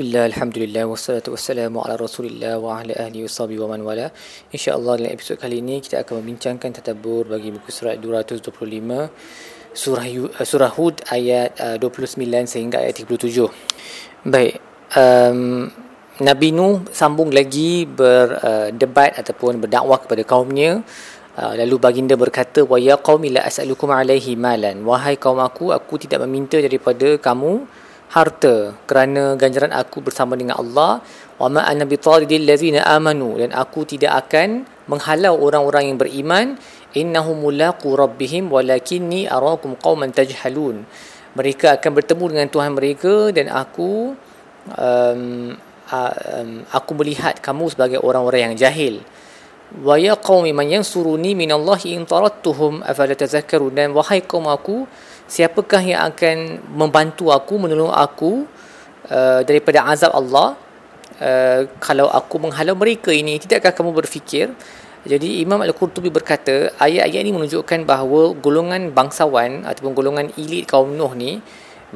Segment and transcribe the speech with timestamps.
[0.00, 4.08] Bismillah, Alhamdulillah, wassalatu wassalamu ala rasulillah wa ala ahli wassabi wa man wala.
[4.48, 8.48] InsyaAllah dalam episod kali ini kita akan membincangkan tadabur bagi buku surat 225
[9.76, 12.16] Surah, uh, surah Hud ayat uh, 29
[12.48, 13.44] sehingga ayat 37
[14.24, 14.56] Baik,
[14.96, 15.68] um,
[16.24, 20.80] Nabi Nuh sambung lagi berdebat uh, ataupun berdakwah kepada kaumnya.
[21.36, 24.80] Lalu baginda berkata Wa ya qawmi la as'alukum alaihi malan.
[24.80, 27.68] Wahai kaum aku, aku tidak meminta daripada kamu
[28.10, 31.02] harta kerana ganjaran aku bersama dengan Allah.
[31.40, 33.38] Wa ma ana bitaridil ladzina amanu.
[33.38, 36.46] Dan aku tidak akan menghalau orang-orang yang beriman.
[36.90, 40.82] Innahum mulaqu rabbihim walakinni arakum qauman tajhalun.
[41.38, 44.18] Mereka akan bertemu dengan Tuhan mereka dan aku
[44.74, 45.54] um,
[45.94, 49.06] um, aku melihat kamu sebagai orang-orang yang jahil
[49.78, 53.70] wa ya qaumi man yansuruni minallahi in tarattuhum afala tazakkarun.
[53.70, 54.90] Dan wahai kaum aku
[55.30, 58.44] siapakah yang akan membantu aku menolong aku
[59.06, 60.58] uh, daripada azab Allah?
[61.20, 64.50] Uh, kalau aku menghalau mereka ini tidakkah kamu berfikir?
[65.00, 71.16] Jadi Imam Al-Qurtubi berkata ayat-ayat ini menunjukkan bahawa golongan bangsawan ataupun golongan elit kaum Nuh
[71.16, 71.40] ni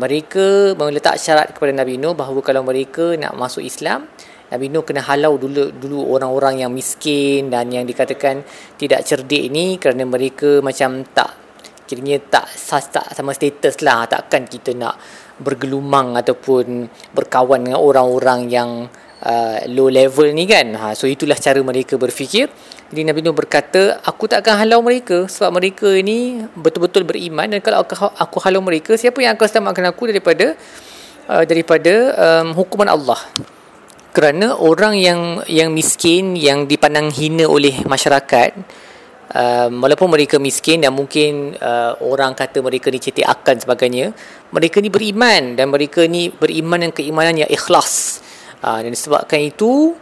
[0.01, 4.09] mereka meletak syarat kepada Nabi Nuh bahawa kalau mereka nak masuk Islam
[4.53, 8.45] Nabi Nuh kena halau dulu dulu orang-orang yang miskin dan yang dikatakan
[8.77, 11.45] tidak cerdik ini kerana mereka macam tak
[11.85, 12.49] kiranya tak
[12.93, 14.09] tak sama status lah.
[14.09, 14.97] Takkan kita nak
[15.41, 18.71] bergelumang ataupun berkawan dengan orang-orang yang
[19.25, 20.77] uh, low level ni kan?
[20.77, 22.49] Ha, so itulah cara mereka berfikir.
[22.93, 27.59] Jadi Nabi Nuh berkata aku tak akan halau mereka sebab mereka ni betul-betul beriman dan
[27.65, 30.55] kalau aku, aku halau mereka siapa yang akan selamatkan aku daripada
[31.27, 33.19] uh, daripada um, hukuman Allah
[34.15, 38.51] kerana orang yang yang miskin yang dipandang hina oleh masyarakat
[39.35, 44.15] uh, walaupun mereka miskin dan mungkin uh, orang kata mereka ni cetek akan sebagainya
[44.55, 48.23] mereka ni beriman dan mereka ni beriman dengan keimanan yang ikhlas.
[48.65, 49.93] Uh, dan disebabkan itu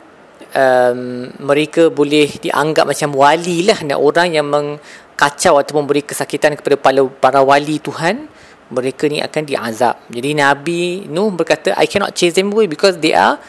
[0.54, 1.00] um,
[1.42, 6.78] mereka boleh dianggap macam wali lah dan orang yang mengkacau atau memberi kesakitan kepada
[7.08, 8.28] para wali Tuhan
[8.72, 9.96] mereka ni akan diazab.
[10.08, 13.40] Jadi Nabi Nuh berkata I cannot chase them away because they are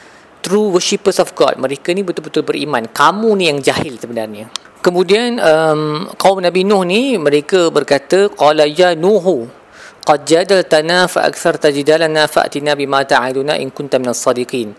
[0.44, 4.52] true worshippers of God mereka ni betul-betul beriman kamu ni yang jahil sebenarnya
[4.84, 9.48] Kemudian um, kaum Nabi Nuh ni mereka berkata qala ya nuhu
[10.04, 14.76] qad jadaltana fa aktsarta jidalana fa'tina bima ta'iduna in kunta minas sadiqin.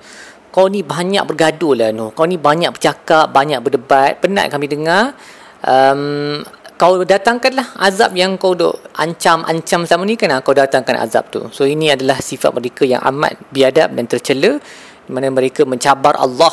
[0.53, 2.13] Kau ni banyak bergaduh lah Nuh.
[2.13, 4.21] Kau ni banyak bercakap, banyak berdebat.
[4.21, 5.17] Penat kami dengar.
[5.65, 6.45] Um,
[6.77, 11.49] kau datangkanlah azab yang kau duk ancam-ancam sama ni kan kau datangkan azab tu.
[11.49, 14.61] So ini adalah sifat mereka yang amat biadab dan tercela
[15.09, 16.53] mana mereka mencabar Allah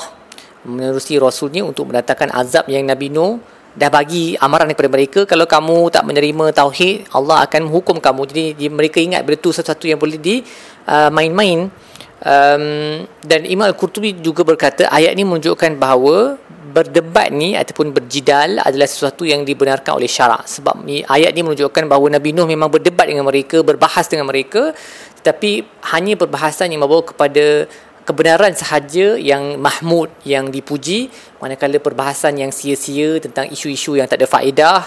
[0.67, 3.41] menerusi rasulnya untuk mendatangkan azab yang Nabi Nuh
[3.71, 5.19] dah bagi amaran kepada mereka.
[5.23, 8.21] Kalau kamu tak menerima tauhid Allah akan menghukum kamu.
[8.27, 10.43] Jadi mereka ingat benda tu sesuatu yang boleh di
[10.85, 11.71] uh, main-main.
[12.21, 16.37] Um, dan Imam Al-Qurtubi juga berkata ayat ini menunjukkan bahawa
[16.71, 20.45] berdebat ni ataupun berjidal adalah sesuatu yang dibenarkan oleh syarak.
[20.45, 24.77] Sebab ni, ayat ini menunjukkan bahawa Nabi Nuh memang berdebat dengan mereka berbahas dengan mereka
[25.21, 25.61] tetapi
[25.93, 27.69] hanya perbahasan yang membawa kepada
[28.03, 34.27] kebenaran sahaja yang mahmud yang dipuji manakala perbahasan yang sia-sia tentang isu-isu yang tak ada
[34.29, 34.81] faedah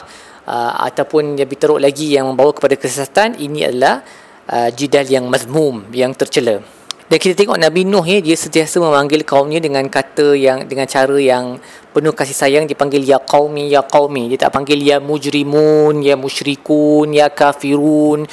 [0.46, 4.02] uh, ataupun lebih teruk lagi yang membawa kepada kesesatan ini adalah
[4.50, 6.60] uh, jidal yang mazmum yang tercela.
[7.04, 11.20] Dan kita tengok Nabi Nuh ya, dia sentiasa memanggil kaumnya dengan kata yang dengan cara
[11.20, 11.60] yang
[11.92, 12.64] penuh kasih sayang.
[12.64, 14.32] Dipanggil ya qaumi ya qaumi.
[14.32, 18.24] Dia tak panggil ya mujrimun ya musyrikun ya kafirun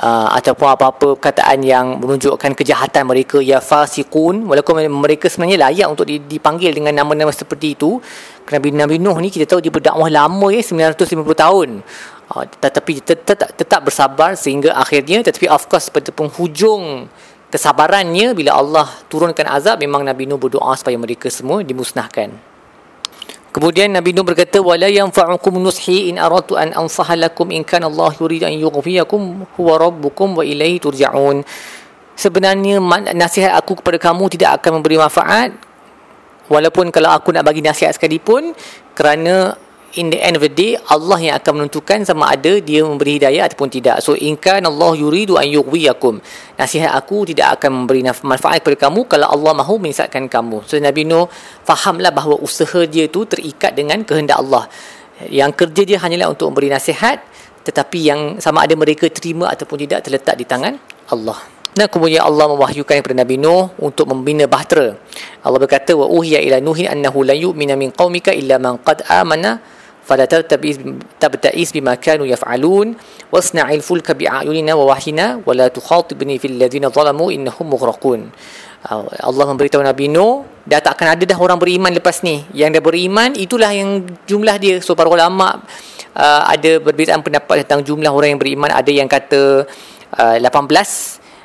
[0.00, 4.46] uh, ataupun apa-apa perkataan yang menunjukkan kejahatan mereka ya fasiqun.
[4.46, 8.00] Walaupun mereka sebenarnya layak untuk dipanggil dengan nama-nama seperti itu.
[8.50, 11.68] Nabi Nabi Nuh ni kita tahu dia berdakwah lama ya 950 tahun.
[12.32, 17.04] Uh, tetapi tetap, tetap bersabar sehingga akhirnya tetapi of course pada penghujung
[17.52, 22.53] kesabarannya bila Allah turunkan azab memang Nabi Nuh berdoa supaya mereka semua dimusnahkan
[23.54, 28.10] Kemudian Nabi Nuh berkata wala yanfa'ukum nushi in aratu an ansaha lakum in kana Allah
[28.18, 31.46] yurid an yughfiyakum huwa rabbukum wa ilayhi turja'un.
[32.18, 32.82] Sebenarnya
[33.14, 35.54] nasihat aku kepada kamu tidak akan memberi manfaat
[36.50, 38.58] walaupun kalau aku nak bagi nasihat sekalipun
[38.90, 39.54] kerana
[39.94, 43.46] in the end of the day Allah yang akan menentukan sama ada dia memberi hidayah
[43.46, 44.02] ataupun tidak.
[44.02, 46.18] So in kan Allah yuridu an yughwiyakum.
[46.58, 50.66] Nasihat aku tidak akan memberi manfaat kepada kamu kalau Allah mahu menyesatkan kamu.
[50.66, 51.30] So Nabi Nuh
[51.62, 54.66] fahamlah bahawa usaha dia tu terikat dengan kehendak Allah.
[55.30, 57.22] Yang kerja dia hanyalah untuk memberi nasihat
[57.64, 60.76] tetapi yang sama ada mereka terima ataupun tidak terletak di tangan
[61.08, 61.38] Allah.
[61.74, 64.94] Dan kemudian Allah mewahyukan kepada Nabi Nuh untuk membina bahtera.
[65.42, 69.58] Allah berkata wa uhiya ila nuhin annahu la yu'mina min qaumika illa man qad amana
[70.04, 70.44] Fala فلا
[71.16, 72.86] تبتئس بما كانوا يفعلون
[73.32, 74.96] واصنع wa بأعيننا wa
[75.48, 78.20] ولا tukhatibni في الذين ظلموا إنهم مغرقون.
[79.24, 82.40] Allah memberitahu Nabi Nuh Dah tak akan ada dah orang beriman lepas ni.
[82.56, 84.80] Yang dah beriman itulah yang jumlah dia.
[84.80, 85.60] So para ulama
[86.16, 88.72] uh, ada perbezaan pendapat tentang jumlah orang yang beriman.
[88.72, 89.68] Ada yang kata
[90.20, 90.44] uh, 18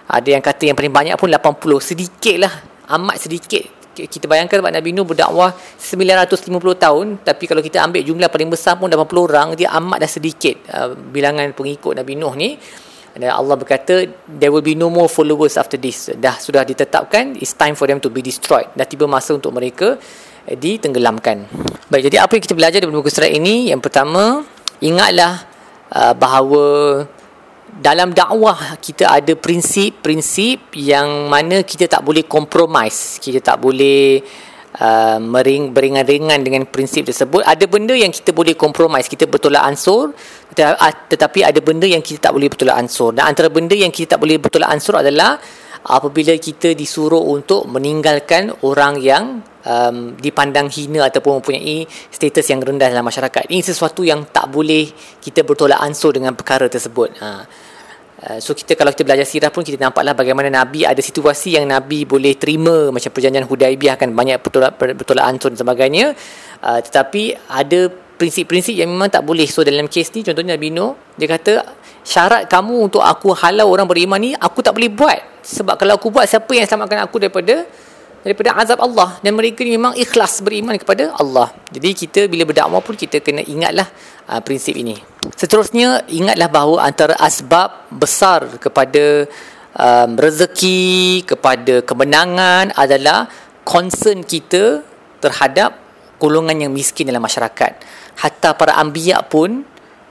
[0.08, 2.54] Ada yang kata yang paling banyak pun 80 Sedikit lah.
[2.92, 8.30] Amat sedikit kita bayangkan sebab Nabi Nuh berdakwah 950 tahun tapi kalau kita ambil jumlah
[8.32, 12.56] paling besar pun 80 orang dia amat dah sedikit uh, bilangan pengikut Nabi Nuh ni.
[13.10, 16.14] Dan Allah berkata there will be no more followers after this.
[16.16, 18.70] Dah sudah ditetapkan it's time for them to be destroyed.
[18.78, 19.98] Dah tiba masa untuk mereka
[20.48, 21.50] eh, ditenggelamkan.
[21.90, 23.74] Baik jadi apa yang kita belajar dari buku surat ini?
[23.74, 24.46] Yang pertama
[24.80, 25.44] ingatlah
[25.92, 26.64] uh, bahawa
[27.78, 33.22] dalam dakwah kita ada prinsip-prinsip yang mana kita tak boleh compromise.
[33.22, 34.20] Kita tak boleh
[34.82, 37.46] uh, mering beringan-ringan dengan prinsip tersebut.
[37.46, 40.14] Ada benda yang kita boleh compromise kita bertolak ansur
[41.10, 43.14] tetapi ada benda yang kita tak boleh bertolak ansur.
[43.14, 45.38] Dan antara benda yang kita tak boleh bertolak ansur adalah
[45.88, 52.92] apabila kita disuruh untuk meninggalkan orang yang um, dipandang hina ataupun mempunyai status yang rendah
[52.92, 53.48] dalam masyarakat.
[53.48, 54.90] Ini sesuatu yang tak boleh
[55.20, 57.10] kita bertolak ansur dengan perkara tersebut.
[57.20, 57.30] Ha.
[58.20, 61.64] Uh, so kita kalau kita belajar sirah pun kita nampaklah bagaimana Nabi ada situasi yang
[61.64, 66.12] Nabi boleh terima macam perjanjian Hudaibiyah kan banyak bertolak, bertolak ansur dan sebagainya.
[66.60, 67.88] Uh, tetapi ada
[68.20, 69.48] prinsip-prinsip yang memang tak boleh.
[69.48, 71.64] So dalam kes ni contohnya Nabi Nuh dia kata
[72.04, 75.39] syarat kamu untuk aku halau orang beriman ni aku tak boleh buat.
[75.50, 77.66] Sebab kalau aku buat siapa yang selamatkan aku daripada
[78.20, 81.50] daripada azab Allah dan mereka ni memang ikhlas beriman kepada Allah.
[81.72, 83.88] Jadi kita bila berdakwah pun kita kena ingatlah
[84.30, 85.00] uh, prinsip ini.
[85.34, 89.26] Seterusnya ingatlah bahawa antara asbab besar kepada
[89.74, 93.32] um, rezeki, kepada kemenangan adalah
[93.64, 94.84] concern kita
[95.24, 95.76] terhadap
[96.20, 97.82] golongan yang miskin dalam masyarakat.
[98.20, 99.64] Hatta para anbiya pun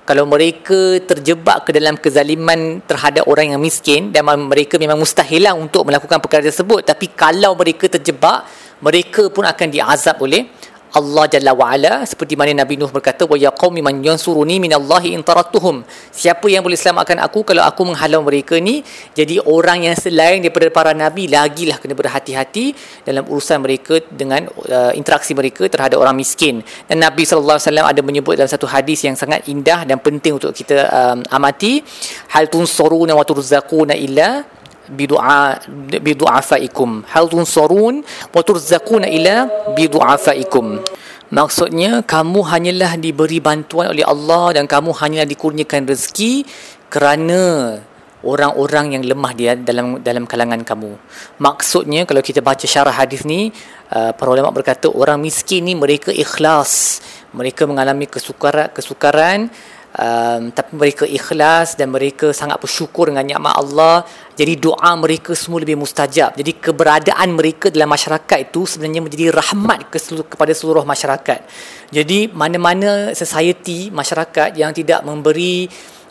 [0.08, 5.84] kalau mereka terjebak ke dalam kezaliman terhadap orang yang miskin dan mereka memang mustahilah untuk
[5.84, 6.80] melakukan perkara tersebut.
[6.80, 8.48] Tapi kalau mereka terjebak
[8.80, 10.48] mereka pun akan diazab oleh
[10.96, 15.20] Allah Jalla wa'ala seperti mana Nabi Nuh berkata wa ya qaumi man yansuruni minallahi in
[15.20, 18.80] tarattuhum siapa yang boleh selamatkan aku kalau aku menghalau mereka ni?
[19.12, 22.72] Jadi orang yang selain daripada para nabi lagilah kena berhati-hati
[23.04, 26.64] dalam urusan mereka dengan uh, interaksi mereka terhadap orang miskin.
[26.88, 30.36] Dan Nabi sallallahu alaihi wasallam ada menyebut dalam satu hadis yang sangat indah dan penting
[30.36, 31.84] untuk kita um, amati.
[32.32, 34.57] Hal tunsuruna wa turzaquna illa
[34.92, 35.60] bidu'a
[36.00, 37.04] bidu'afaikum.
[37.08, 38.02] Hal tunsarun
[38.32, 40.80] wa turzaquna ila bidu'afaikum.
[41.28, 46.48] Maksudnya kamu hanyalah diberi bantuan oleh Allah dan kamu hanyalah dikurniakan rezeki
[46.88, 47.76] kerana
[48.24, 50.96] orang-orang yang lemah dia dalam dalam kalangan kamu.
[51.38, 53.52] Maksudnya kalau kita baca syarah hadis ni
[53.92, 57.04] uh, para ulama berkata orang miskin ni mereka ikhlas.
[57.36, 59.52] Mereka mengalami kesukaran kesukaran
[59.98, 64.06] um, tapi mereka ikhlas dan mereka sangat bersyukur dengan nikmat Allah.
[64.38, 66.38] Jadi doa mereka semua lebih mustajab.
[66.38, 71.40] Jadi keberadaan mereka dalam masyarakat itu sebenarnya menjadi rahmat ke seluruh, kepada seluruh masyarakat.
[71.90, 75.68] Jadi mana-mana society masyarakat yang tidak memberi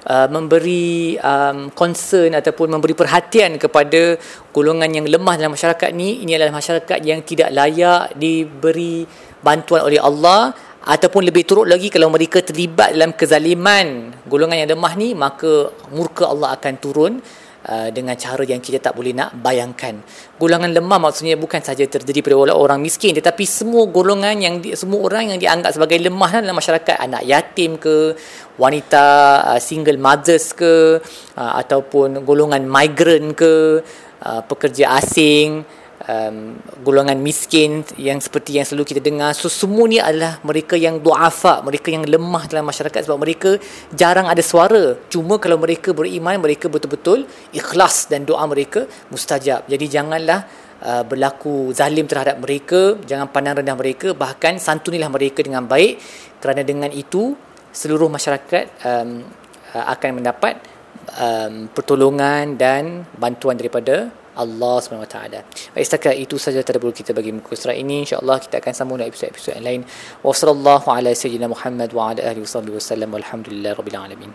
[0.07, 4.16] Uh, memberi um, concern ataupun memberi perhatian kepada
[4.56, 9.04] golongan yang lemah dalam masyarakat ni ini adalah masyarakat yang tidak layak diberi
[9.44, 10.56] bantuan oleh Allah
[10.88, 16.31] ataupun lebih teruk lagi kalau mereka terlibat dalam kezaliman golongan yang lemah ni maka murka
[16.31, 17.19] Allah akan turun
[17.68, 20.00] uh, dengan cara yang kita tak boleh nak bayangkan.
[20.39, 25.04] Golongan lemah maksudnya bukan saja terjadi pada orang miskin tetapi semua golongan yang di, semua
[25.04, 28.16] orang yang dianggap sebagai lemah dalam masyarakat anak yatim ke
[28.56, 29.06] wanita
[29.54, 31.04] uh, single mothers ke
[31.35, 33.83] uh, ataupun golongan migrant ke
[34.23, 35.68] uh, pekerja asing
[36.07, 39.35] um, golongan miskin yang seperti yang selalu kita dengar.
[39.35, 43.59] So semua ni adalah mereka yang duafa mereka yang lemah dalam masyarakat sebab mereka
[43.94, 44.95] jarang ada suara.
[45.11, 49.68] Cuma kalau mereka beriman mereka betul-betul ikhlas dan doa mereka mustajab.
[49.68, 50.47] Jadi janganlah
[50.81, 55.99] uh, berlaku zalim terhadap mereka jangan pandang rendah mereka bahkan santunilah mereka dengan baik.
[56.40, 57.35] Kerana dengan itu
[57.76, 59.21] seluruh masyarakat um,
[59.76, 60.57] uh, akan mendapat
[61.18, 65.18] um, pertolongan dan bantuan daripada Allah SWT.
[65.74, 68.06] Baik, setakat itu saja tadabbur kita bagi muka surat ini.
[68.06, 69.82] InsyaAllah kita akan sambung dengan episod-episod yang lain.
[70.22, 73.10] Wa sallallahu ala sayyidina Muhammad wa ala alihi wa sallam.
[73.18, 74.32] Walhamdulillah rabbil alamin.